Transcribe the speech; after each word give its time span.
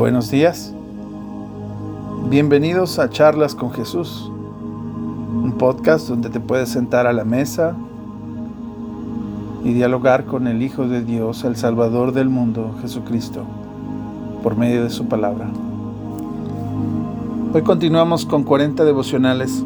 Buenos 0.00 0.30
días. 0.30 0.72
Bienvenidos 2.30 2.98
a 2.98 3.10
Charlas 3.10 3.54
con 3.54 3.70
Jesús, 3.70 4.32
un 4.32 5.56
podcast 5.58 6.08
donde 6.08 6.30
te 6.30 6.40
puedes 6.40 6.70
sentar 6.70 7.06
a 7.06 7.12
la 7.12 7.26
mesa 7.26 7.76
y 9.62 9.74
dialogar 9.74 10.24
con 10.24 10.46
el 10.46 10.62
Hijo 10.62 10.88
de 10.88 11.04
Dios, 11.04 11.44
el 11.44 11.54
Salvador 11.54 12.12
del 12.14 12.30
mundo, 12.30 12.76
Jesucristo, 12.80 13.44
por 14.42 14.56
medio 14.56 14.84
de 14.84 14.88
su 14.88 15.04
palabra. 15.04 15.50
Hoy 17.52 17.60
continuamos 17.60 18.24
con 18.24 18.42
40 18.42 18.86
devocionales 18.86 19.62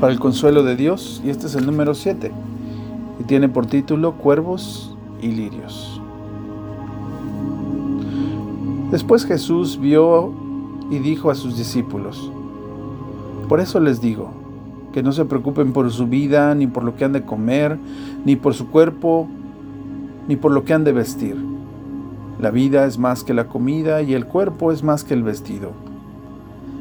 para 0.00 0.12
el 0.12 0.18
consuelo 0.18 0.64
de 0.64 0.74
Dios 0.74 1.22
y 1.24 1.30
este 1.30 1.46
es 1.46 1.54
el 1.54 1.66
número 1.66 1.94
7 1.94 2.32
y 3.20 3.22
tiene 3.22 3.48
por 3.48 3.66
título 3.66 4.14
Cuervos 4.14 4.96
y 5.20 5.28
Lirios. 5.28 6.01
Después 8.92 9.24
Jesús 9.24 9.80
vio 9.80 10.34
y 10.90 10.98
dijo 10.98 11.30
a 11.30 11.34
sus 11.34 11.56
discípulos, 11.56 12.30
Por 13.48 13.58
eso 13.58 13.80
les 13.80 14.02
digo, 14.02 14.30
que 14.92 15.02
no 15.02 15.12
se 15.12 15.24
preocupen 15.24 15.72
por 15.72 15.90
su 15.90 16.06
vida, 16.06 16.54
ni 16.54 16.66
por 16.66 16.84
lo 16.84 16.94
que 16.94 17.06
han 17.06 17.14
de 17.14 17.22
comer, 17.22 17.78
ni 18.26 18.36
por 18.36 18.52
su 18.52 18.68
cuerpo, 18.68 19.28
ni 20.28 20.36
por 20.36 20.52
lo 20.52 20.64
que 20.64 20.74
han 20.74 20.84
de 20.84 20.92
vestir. 20.92 21.36
La 22.38 22.50
vida 22.50 22.84
es 22.84 22.98
más 22.98 23.24
que 23.24 23.32
la 23.32 23.48
comida 23.48 24.02
y 24.02 24.12
el 24.12 24.26
cuerpo 24.26 24.72
es 24.72 24.82
más 24.82 25.04
que 25.04 25.14
el 25.14 25.22
vestido. 25.22 25.70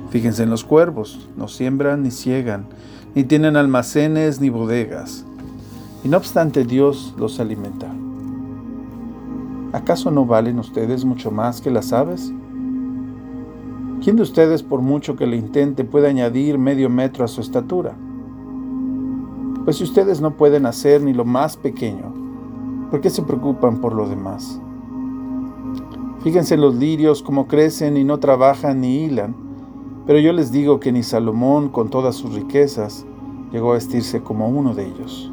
Fíjense 0.09 0.43
en 0.43 0.49
los 0.49 0.65
cuervos, 0.65 1.29
no 1.37 1.47
siembran 1.47 2.03
ni 2.03 2.11
ciegan, 2.11 2.65
ni 3.15 3.23
tienen 3.23 3.55
almacenes 3.55 4.41
ni 4.41 4.49
bodegas, 4.49 5.25
y 6.03 6.09
no 6.09 6.17
obstante 6.17 6.65
Dios 6.65 7.15
los 7.17 7.39
alimenta. 7.39 7.87
¿Acaso 9.73 10.11
no 10.11 10.25
valen 10.25 10.59
ustedes 10.59 11.05
mucho 11.05 11.31
más 11.31 11.61
que 11.61 11.71
las 11.71 11.93
aves? 11.93 12.33
¿Quién 14.03 14.15
de 14.15 14.23
ustedes, 14.23 14.63
por 14.63 14.81
mucho 14.81 15.15
que 15.15 15.27
le 15.27 15.37
intente, 15.37 15.83
puede 15.83 16.07
añadir 16.07 16.57
medio 16.57 16.89
metro 16.89 17.23
a 17.23 17.27
su 17.27 17.39
estatura? 17.39 17.95
Pues 19.63 19.77
si 19.77 19.83
ustedes 19.83 20.21
no 20.21 20.37
pueden 20.37 20.65
hacer 20.65 21.03
ni 21.03 21.13
lo 21.13 21.23
más 21.23 21.55
pequeño, 21.55 22.11
¿por 22.89 22.99
qué 22.99 23.11
se 23.11 23.21
preocupan 23.21 23.79
por 23.79 23.93
lo 23.93 24.09
demás? 24.09 24.59
Fíjense 26.23 26.55
en 26.55 26.61
los 26.61 26.75
lirios 26.75 27.21
cómo 27.21 27.47
crecen 27.47 27.95
y 27.95 28.03
no 28.03 28.19
trabajan 28.19 28.81
ni 28.81 29.03
hilan, 29.03 29.35
pero 30.07 30.17
yo 30.17 30.33
les 30.33 30.51
digo 30.51 30.79
que 30.79 30.91
ni 30.91 31.03
Salomón, 31.03 31.69
con 31.69 31.89
todas 31.89 32.15
sus 32.15 32.33
riquezas, 32.33 33.05
llegó 33.51 33.71
a 33.71 33.75
vestirse 33.75 34.21
como 34.21 34.49
uno 34.49 34.73
de 34.73 34.87
ellos. 34.87 35.31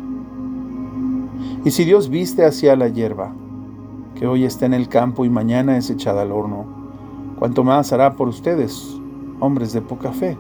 Y 1.64 1.70
si 1.70 1.84
Dios 1.84 2.11
viste 2.11 2.45
hacia 2.45 2.77
la 2.77 2.89
hierba, 2.89 3.33
que 4.19 4.27
hoy 4.27 4.44
está 4.44 4.66
en 4.66 4.74
el 4.74 4.88
campo 4.88 5.24
y 5.24 5.30
mañana 5.30 5.77
es 5.77 5.91
echada 5.91 6.22
al 6.22 6.33
horno, 6.33 6.66
cuanto 7.38 7.62
más 7.62 7.92
hará 7.92 8.14
por 8.14 8.27
ustedes, 8.27 8.98
hombres 9.38 9.72
de 9.72 9.80
poca 9.80 10.12
fe. 10.12 10.36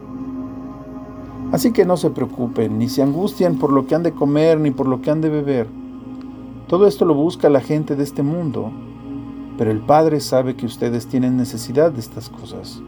Así 1.52 1.72
que 1.72 1.84
no 1.84 1.96
se 1.96 2.10
preocupen, 2.10 2.76
ni 2.76 2.88
se 2.88 3.02
angustien 3.02 3.56
por 3.56 3.72
lo 3.72 3.86
que 3.86 3.94
han 3.94 4.02
de 4.02 4.12
comer, 4.12 4.58
ni 4.58 4.72
por 4.72 4.88
lo 4.88 5.00
que 5.00 5.12
han 5.12 5.20
de 5.20 5.28
beber. 5.28 5.68
Todo 6.66 6.88
esto 6.88 7.04
lo 7.04 7.14
busca 7.14 7.48
la 7.48 7.60
gente 7.60 7.94
de 7.94 8.02
este 8.02 8.24
mundo, 8.24 8.72
pero 9.56 9.70
el 9.70 9.80
Padre 9.80 10.18
sabe 10.18 10.56
que 10.56 10.66
ustedes 10.66 11.06
tienen 11.06 11.36
necesidad 11.36 11.92
de 11.92 12.00
estas 12.00 12.28
cosas. 12.28 12.82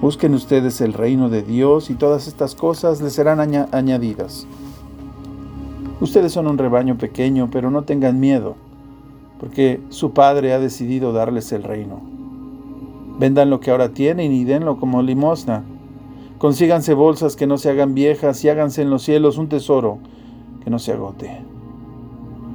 Busquen 0.00 0.34
ustedes 0.34 0.80
el 0.80 0.92
reino 0.92 1.28
de 1.30 1.42
Dios 1.42 1.90
y 1.90 1.94
todas 1.94 2.28
estas 2.28 2.54
cosas 2.54 3.02
les 3.02 3.12
serán 3.12 3.40
añadidas. 3.72 4.46
Ustedes 6.00 6.30
son 6.30 6.46
un 6.46 6.58
rebaño 6.58 6.96
pequeño, 6.96 7.48
pero 7.50 7.72
no 7.72 7.82
tengan 7.82 8.20
miedo 8.20 8.54
porque 9.38 9.80
su 9.88 10.12
Padre 10.12 10.52
ha 10.52 10.58
decidido 10.58 11.12
darles 11.12 11.52
el 11.52 11.62
reino. 11.62 12.00
Vendan 13.18 13.50
lo 13.50 13.60
que 13.60 13.70
ahora 13.70 13.90
tienen 13.90 14.32
y 14.32 14.44
denlo 14.44 14.78
como 14.78 15.02
limosna. 15.02 15.64
Consíganse 16.38 16.94
bolsas 16.94 17.36
que 17.36 17.46
no 17.46 17.58
se 17.58 17.70
hagan 17.70 17.94
viejas 17.94 18.44
y 18.44 18.48
háganse 18.48 18.82
en 18.82 18.90
los 18.90 19.02
cielos 19.02 19.38
un 19.38 19.48
tesoro 19.48 19.98
que 20.62 20.70
no 20.70 20.78
se 20.78 20.92
agote. 20.92 21.40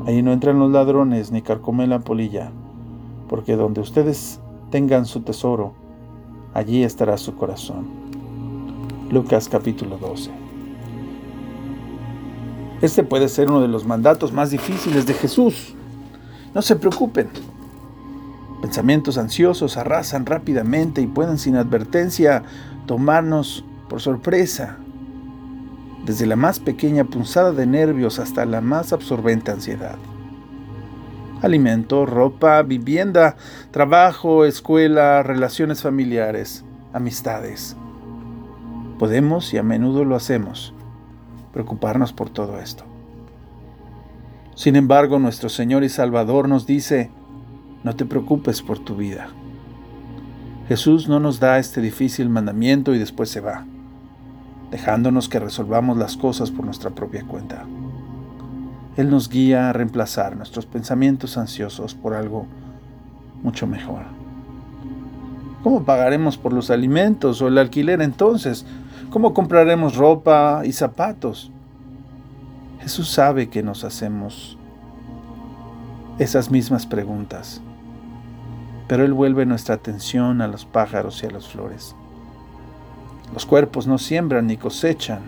Ahí 0.05 0.21
no 0.21 0.31
entran 0.31 0.59
los 0.59 0.71
ladrones 0.71 1.31
ni 1.31 1.41
carcomen 1.41 1.89
la 1.89 1.99
polilla, 1.99 2.51
porque 3.29 3.55
donde 3.55 3.81
ustedes 3.81 4.39
tengan 4.69 5.05
su 5.05 5.21
tesoro, 5.21 5.73
allí 6.53 6.83
estará 6.83 7.17
su 7.17 7.35
corazón. 7.35 7.85
Lucas 9.09 9.47
capítulo 9.47 9.97
12. 9.97 10.31
Este 12.81 13.03
puede 13.03 13.29
ser 13.29 13.49
uno 13.49 13.61
de 13.61 13.69
los 13.69 13.85
mandatos 13.85 14.33
más 14.33 14.51
difíciles 14.51 15.05
de 15.05 15.13
Jesús 15.13 15.75
no 16.53 16.61
se 16.61 16.75
preocupen. 16.75 17.29
Pensamientos 18.61 19.17
ansiosos 19.17 19.75
arrasan 19.77 20.25
rápidamente 20.25 21.01
y 21.01 21.07
pueden 21.07 21.37
sin 21.37 21.55
advertencia 21.55 22.43
tomarnos 22.85 23.65
por 23.89 24.01
sorpresa. 24.01 24.77
Desde 26.05 26.25
la 26.25 26.35
más 26.35 26.59
pequeña 26.59 27.03
punzada 27.03 27.51
de 27.51 27.65
nervios 27.65 28.19
hasta 28.19 28.45
la 28.45 28.61
más 28.61 28.93
absorbente 28.93 29.51
ansiedad. 29.51 29.97
Alimento, 31.41 32.05
ropa, 32.05 32.61
vivienda, 32.61 33.35
trabajo, 33.71 34.45
escuela, 34.45 35.23
relaciones 35.23 35.81
familiares, 35.81 36.63
amistades. 36.93 37.75
Podemos, 38.97 39.53
y 39.53 39.57
a 39.57 39.63
menudo 39.63 40.05
lo 40.05 40.15
hacemos, 40.15 40.73
preocuparnos 41.51 42.13
por 42.13 42.29
todo 42.29 42.59
esto. 42.59 42.92
Sin 44.55 44.75
embargo, 44.75 45.17
nuestro 45.19 45.49
Señor 45.49 45.83
y 45.83 45.89
Salvador 45.89 46.47
nos 46.47 46.65
dice, 46.67 47.09
no 47.83 47.95
te 47.95 48.05
preocupes 48.05 48.61
por 48.61 48.79
tu 48.79 48.95
vida. 48.95 49.27
Jesús 50.67 51.09
no 51.09 51.19
nos 51.19 51.39
da 51.39 51.57
este 51.57 51.81
difícil 51.81 52.29
mandamiento 52.29 52.93
y 52.93 52.99
después 52.99 53.29
se 53.29 53.41
va, 53.41 53.65
dejándonos 54.71 55.27
que 55.27 55.39
resolvamos 55.39 55.97
las 55.97 56.17
cosas 56.17 56.51
por 56.51 56.65
nuestra 56.65 56.91
propia 56.91 57.25
cuenta. 57.25 57.65
Él 58.95 59.09
nos 59.09 59.27
guía 59.27 59.69
a 59.69 59.73
reemplazar 59.73 60.37
nuestros 60.37 60.67
pensamientos 60.67 61.37
ansiosos 61.37 61.95
por 61.95 62.13
algo 62.13 62.45
mucho 63.41 63.65
mejor. 63.65 64.03
¿Cómo 65.63 65.83
pagaremos 65.83 66.37
por 66.37 66.53
los 66.53 66.69
alimentos 66.69 67.41
o 67.41 67.47
el 67.47 67.57
alquiler 67.57 68.01
entonces? 68.01 68.65
¿Cómo 69.09 69.33
compraremos 69.33 69.95
ropa 69.95 70.61
y 70.65 70.73
zapatos? 70.73 71.52
Jesús 72.79 73.09
sabe 73.09 73.49
que 73.49 73.63
nos 73.63 73.83
hacemos 73.83 74.57
esas 76.19 76.51
mismas 76.51 76.85
preguntas, 76.85 77.61
pero 78.87 79.03
Él 79.03 79.13
vuelve 79.13 79.45
nuestra 79.45 79.75
atención 79.75 80.41
a 80.41 80.47
los 80.47 80.65
pájaros 80.65 81.23
y 81.23 81.27
a 81.27 81.31
las 81.31 81.47
flores. 81.47 81.95
Los 83.33 83.45
cuerpos 83.45 83.87
no 83.87 83.97
siembran 83.97 84.47
ni 84.47 84.57
cosechan, 84.57 85.21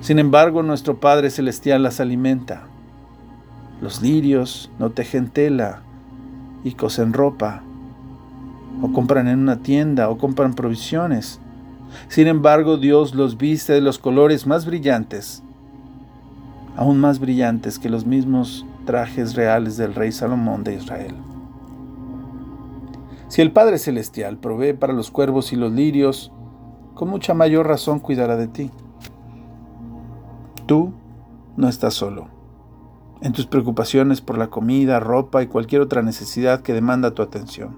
sin 0.00 0.18
embargo 0.18 0.62
nuestro 0.62 1.00
Padre 1.00 1.30
Celestial 1.30 1.82
las 1.82 2.00
alimenta. 2.00 2.66
Los 3.80 4.02
lirios 4.02 4.70
no 4.78 4.90
tejen 4.90 5.28
tela 5.28 5.82
y 6.64 6.72
cosen 6.72 7.12
ropa, 7.12 7.62
o 8.82 8.92
compran 8.92 9.26
en 9.28 9.38
una 9.38 9.60
tienda, 9.60 10.10
o 10.10 10.18
compran 10.18 10.54
provisiones. 10.54 11.40
Sin 12.08 12.26
embargo, 12.26 12.76
Dios 12.76 13.14
los 13.14 13.38
viste 13.38 13.72
de 13.72 13.80
los 13.80 13.98
colores 13.98 14.46
más 14.46 14.66
brillantes 14.66 15.42
aún 16.78 17.00
más 17.00 17.18
brillantes 17.18 17.80
que 17.80 17.88
los 17.88 18.06
mismos 18.06 18.64
trajes 18.86 19.34
reales 19.34 19.76
del 19.76 19.96
rey 19.96 20.12
Salomón 20.12 20.62
de 20.62 20.76
Israel. 20.76 21.12
Si 23.26 23.42
el 23.42 23.50
Padre 23.50 23.78
Celestial 23.78 24.38
provee 24.38 24.74
para 24.74 24.92
los 24.92 25.10
cuervos 25.10 25.52
y 25.52 25.56
los 25.56 25.72
lirios, 25.72 26.30
con 26.94 27.08
mucha 27.08 27.34
mayor 27.34 27.66
razón 27.66 27.98
cuidará 27.98 28.36
de 28.36 28.46
ti. 28.46 28.70
Tú 30.66 30.92
no 31.56 31.68
estás 31.68 31.94
solo. 31.94 32.28
En 33.22 33.32
tus 33.32 33.46
preocupaciones 33.46 34.20
por 34.20 34.38
la 34.38 34.46
comida, 34.46 35.00
ropa 35.00 35.42
y 35.42 35.48
cualquier 35.48 35.82
otra 35.82 36.02
necesidad 36.02 36.60
que 36.60 36.74
demanda 36.74 37.10
tu 37.10 37.22
atención. 37.22 37.74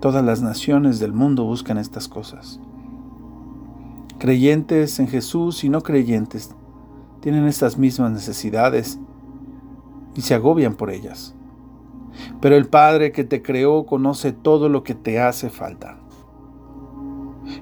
Todas 0.00 0.24
las 0.24 0.40
naciones 0.40 1.00
del 1.00 1.12
mundo 1.12 1.44
buscan 1.44 1.76
estas 1.76 2.08
cosas. 2.08 2.60
Creyentes 4.18 4.98
en 5.00 5.08
Jesús 5.08 5.64
y 5.64 5.68
no 5.68 5.82
creyentes 5.82 6.54
tienen 7.20 7.46
estas 7.46 7.78
mismas 7.78 8.12
necesidades 8.12 8.98
y 10.14 10.22
se 10.22 10.34
agobian 10.34 10.74
por 10.74 10.90
ellas. 10.90 11.34
Pero 12.40 12.56
el 12.56 12.68
Padre 12.68 13.12
que 13.12 13.24
te 13.24 13.42
creó 13.42 13.86
conoce 13.86 14.32
todo 14.32 14.68
lo 14.68 14.82
que 14.82 14.94
te 14.94 15.20
hace 15.20 15.50
falta. 15.50 15.98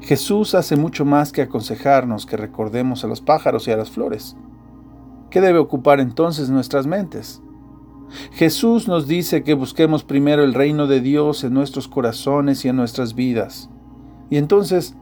Jesús 0.00 0.54
hace 0.54 0.76
mucho 0.76 1.04
más 1.04 1.32
que 1.32 1.42
aconsejarnos 1.42 2.26
que 2.26 2.36
recordemos 2.36 3.04
a 3.04 3.06
los 3.06 3.20
pájaros 3.20 3.68
y 3.68 3.72
a 3.72 3.76
las 3.76 3.90
flores. 3.90 4.36
¿Qué 5.30 5.40
debe 5.40 5.58
ocupar 5.58 6.00
entonces 6.00 6.48
nuestras 6.48 6.86
mentes? 6.86 7.42
Jesús 8.32 8.86
nos 8.86 9.06
dice 9.08 9.42
que 9.42 9.54
busquemos 9.54 10.04
primero 10.04 10.44
el 10.44 10.54
reino 10.54 10.86
de 10.86 11.00
Dios 11.00 11.42
en 11.42 11.54
nuestros 11.54 11.88
corazones 11.88 12.64
y 12.64 12.68
en 12.68 12.76
nuestras 12.76 13.14
vidas. 13.14 13.70
Y 14.30 14.36
entonces 14.36 14.94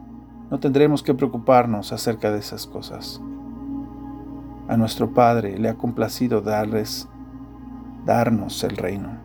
no 0.49 0.59
tendremos 0.59 1.03
que 1.03 1.13
preocuparnos 1.13 1.93
acerca 1.93 2.31
de 2.31 2.39
esas 2.39 2.65
cosas. 2.65 3.21
A 4.73 4.77
nuestro 4.77 5.13
Padre 5.13 5.59
le 5.59 5.69
ha 5.69 5.75
complacido 5.75 6.41
darles, 6.41 7.07
darnos 8.07 8.63
el 8.63 8.75
reino. 8.75 9.19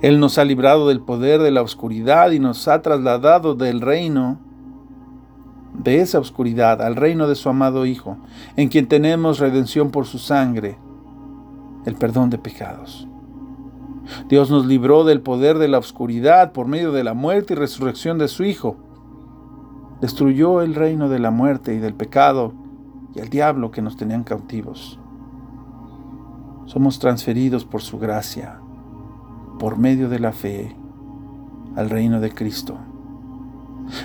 Él 0.00 0.20
nos 0.20 0.38
ha 0.38 0.44
librado 0.44 0.86
del 0.86 1.00
poder 1.00 1.40
de 1.40 1.50
la 1.50 1.60
oscuridad 1.60 2.30
y 2.30 2.38
nos 2.38 2.68
ha 2.68 2.82
trasladado 2.82 3.56
del 3.56 3.80
reino 3.80 4.38
de 5.72 6.02
esa 6.02 6.20
oscuridad 6.20 6.82
al 6.82 6.94
reino 6.94 7.26
de 7.26 7.34
su 7.34 7.48
amado 7.48 7.84
Hijo, 7.84 8.16
en 8.54 8.68
quien 8.68 8.86
tenemos 8.86 9.40
redención 9.40 9.90
por 9.90 10.06
su 10.06 10.20
sangre, 10.20 10.78
el 11.84 11.96
perdón 11.96 12.30
de 12.30 12.38
pecados. 12.38 13.08
Dios 14.28 14.52
nos 14.52 14.66
libró 14.66 15.02
del 15.02 15.20
poder 15.20 15.58
de 15.58 15.66
la 15.66 15.78
oscuridad 15.78 16.52
por 16.52 16.68
medio 16.68 16.92
de 16.92 17.02
la 17.02 17.14
muerte 17.14 17.54
y 17.54 17.56
resurrección 17.56 18.18
de 18.18 18.28
su 18.28 18.44
Hijo. 18.44 18.76
Destruyó 20.00 20.62
el 20.62 20.76
reino 20.76 21.08
de 21.08 21.18
la 21.18 21.32
muerte 21.32 21.74
y 21.74 21.78
del 21.78 21.94
pecado 21.94 22.65
y 23.16 23.20
el 23.20 23.30
diablo 23.30 23.70
que 23.70 23.82
nos 23.82 23.96
tenían 23.96 24.24
cautivos. 24.24 24.98
Somos 26.66 26.98
transferidos 26.98 27.64
por 27.64 27.80
su 27.80 27.98
gracia, 27.98 28.60
por 29.58 29.78
medio 29.78 30.08
de 30.08 30.18
la 30.18 30.32
fe, 30.32 30.76
al 31.76 31.88
reino 31.88 32.20
de 32.20 32.30
Cristo. 32.30 32.76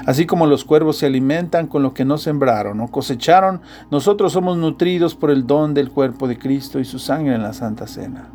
Así 0.06 0.26
como 0.26 0.46
los 0.46 0.64
cuervos 0.64 0.98
se 0.98 1.08
alimentan 1.08 1.68
con 1.68 1.84
lo 1.84 1.94
que 1.94 2.06
no 2.06 2.18
sembraron 2.18 2.80
o 2.82 2.88
cosecharon, 2.88 3.62
nosotros 3.90 4.32
somos 4.32 4.58
nutridos 4.58 5.16
por 5.16 5.32
el 5.32 5.46
don 5.46 5.74
del 5.74 5.92
cuerpo 5.92 6.28
de 6.28 6.38
Cristo 6.38 6.80
y 6.80 6.86
su 6.86 7.00
sangre 7.00 7.36
en 7.36 7.42
la 7.42 7.54
Santa 7.54 7.88
Cena. 7.88 8.30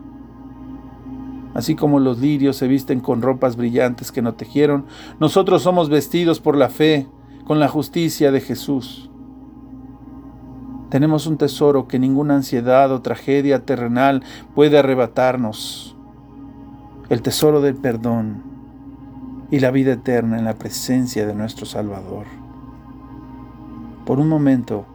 Así 1.55 1.75
como 1.75 2.01
los 2.01 2.19
lirios 2.19 2.57
se 2.57 2.69
visten 2.69 3.01
con 3.01 3.23
ropas 3.23 3.57
brillantes 3.57 4.13
que 4.13 4.21
no 4.21 4.35
tejieron, 4.35 4.85
nosotros 5.21 5.63
somos 5.63 5.89
vestidos 5.89 6.41
por 6.41 6.57
la 6.57 6.69
fe, 6.69 7.07
con 7.47 7.61
la 7.61 7.69
justicia 7.69 8.31
de 8.31 8.41
Jesús. 8.41 9.09
Tenemos 10.91 11.27
un 11.27 11.37
tesoro 11.37 11.89
que 11.89 11.99
ninguna 11.99 12.37
ansiedad 12.37 12.93
o 12.93 13.03
tragedia 13.03 13.65
terrenal 13.65 14.23
puede 14.55 14.79
arrebatarnos. 14.79 15.97
El 17.09 17.23
tesoro 17.23 17.61
del 17.61 17.75
perdón 17.75 18.43
y 19.51 19.59
la 19.61 19.73
vida 19.73 19.93
eterna 19.93 20.39
en 20.39 20.45
la 20.45 20.55
presencia 20.55 21.27
de 21.27 21.35
nuestro 21.35 21.67
Salvador. 21.67 22.27
Por 24.05 24.21
un 24.21 24.29
momento, 24.29 24.87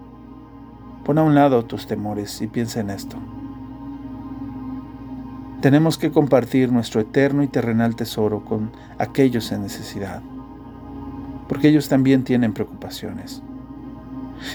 pon 1.03 1.17
a 1.17 1.23
un 1.23 1.35
lado 1.35 1.65
tus 1.65 1.87
temores 1.87 2.41
y 2.41 2.47
piensa 2.47 2.79
en 2.79 2.89
esto. 2.89 3.17
Tenemos 5.61 5.97
que 5.97 6.11
compartir 6.11 6.71
nuestro 6.71 7.01
eterno 7.01 7.43
y 7.43 7.47
terrenal 7.47 7.95
tesoro 7.95 8.45
con 8.45 8.71
aquellos 8.97 9.51
en 9.51 9.61
necesidad, 9.61 10.21
porque 11.49 11.67
ellos 11.67 11.89
también 11.89 12.23
tienen 12.23 12.53
preocupaciones. 12.53 13.43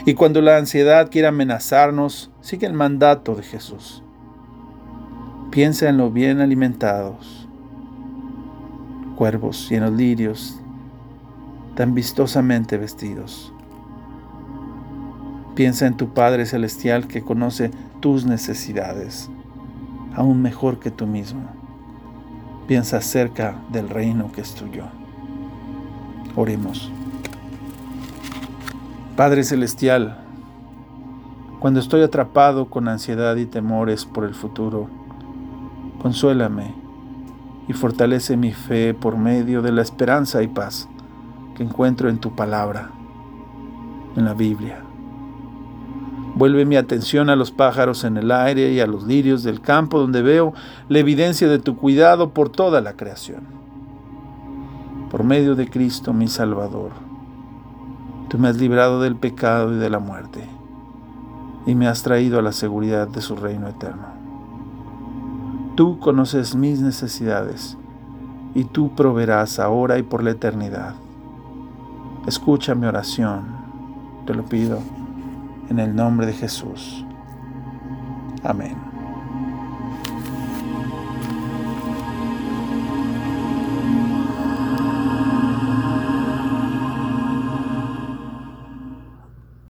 Y 0.05 0.15
cuando 0.15 0.41
la 0.41 0.57
ansiedad 0.57 1.11
quiera 1.11 1.29
amenazarnos, 1.29 2.31
sigue 2.41 2.67
el 2.67 2.73
mandato 2.73 3.35
de 3.35 3.43
Jesús. 3.43 4.03
Piensa 5.51 5.89
en 5.89 5.97
lo 5.97 6.11
bien 6.11 6.41
alimentados, 6.41 7.49
cuervos 9.17 9.71
y 9.71 9.77
en 9.77 9.85
los 9.85 9.93
lirios, 9.93 10.61
tan 11.75 11.95
vistosamente 11.95 12.77
vestidos. 12.77 13.53
Piensa 15.55 15.87
en 15.87 15.97
tu 15.97 16.13
Padre 16.13 16.45
Celestial 16.47 17.07
que 17.07 17.23
conoce 17.23 17.71
tus 18.01 18.27
necesidades 18.27 19.31
aún 20.17 20.41
mejor 20.41 20.81
que 20.81 20.91
tú 20.91 21.07
mismo. 21.07 21.43
Piensa 22.67 22.97
acerca 22.97 23.57
del 23.71 23.89
reino 23.89 24.33
que 24.33 24.41
es 24.41 24.55
tuyo. 24.55 24.85
Oremos. 26.35 26.91
Padre 29.17 29.45
Celestial, 29.45 30.19
cuando 31.59 31.81
estoy 31.81 32.03
atrapado 32.03 32.67
con 32.67 32.87
ansiedad 32.87 33.35
y 33.37 33.47
temores 33.47 34.05
por 34.05 34.25
el 34.25 34.35
futuro, 34.35 34.91
consuélame 36.03 36.75
y 37.67 37.73
fortalece 37.73 38.37
mi 38.37 38.53
fe 38.53 38.93
por 38.93 39.17
medio 39.17 39.63
de 39.63 39.73
la 39.73 39.81
esperanza 39.81 40.43
y 40.43 40.49
paz 40.49 40.87
que 41.57 41.63
encuentro 41.63 42.11
en 42.11 42.19
tu 42.19 42.37
palabra, 42.37 42.91
en 44.17 44.27
la 44.27 44.35
Biblia. 44.35 44.83
Vuelve 46.35 46.67
mi 46.67 46.77
atención 46.77 47.31
a 47.31 47.37
los 47.37 47.51
pájaros 47.51 48.05
en 48.05 48.19
el 48.19 48.31
aire 48.31 48.71
y 48.73 48.81
a 48.81 48.87
los 48.87 49.07
lirios 49.07 49.43
del 49.43 49.63
campo 49.63 49.99
donde 49.99 50.21
veo 50.21 50.53
la 50.91 50.99
evidencia 50.99 51.49
de 51.49 51.59
tu 51.59 51.79
cuidado 51.79 52.35
por 52.35 52.51
toda 52.51 52.83
la 52.83 52.99
creación. 52.99 53.45
Por 55.11 55.25
medio 55.25 55.55
de 55.55 55.71
Cristo 55.71 56.13
mi 56.13 56.29
Salvador, 56.29 57.06
tú 58.29 58.39
me 58.39 58.49
has 58.49 58.57
librado 58.57 59.01
del 59.01 59.17
pecado 59.17 59.73
y 59.73 59.77
de 59.77 59.91
la 59.91 59.99
muerte 59.99 60.49
y 61.67 61.75
me 61.75 61.89
has 61.89 62.03
traído 62.03 62.39
a 62.39 62.43
la 62.43 62.53
seguridad 62.53 63.09
de 63.09 63.21
su 63.21 63.37
reino 63.37 63.69
eterno. 63.69 64.07
Tú 65.75 65.99
conoces 65.99 66.55
mis 66.55 66.81
necesidades 66.81 67.77
y 68.55 68.65
tú 68.65 68.95
proveerás 68.95 69.59
ahora 69.59 69.99
y 69.99 70.03
por 70.03 70.23
la 70.23 70.31
eternidad. 70.31 70.95
Escucha 72.27 72.75
mi 72.75 72.87
oración, 72.87 73.45
te 74.27 74.35
lo 74.35 74.45
pido 74.45 74.79
en 75.69 75.79
el 75.79 75.95
nombre 75.95 76.27
de 76.27 76.33
Jesús. 76.33 77.05
Amén. 78.43 78.96